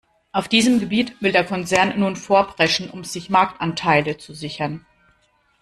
[0.31, 4.83] Auf diesem Gebiet will der Konzern nun vorpreschen, um sich Marktanteile zu sichern.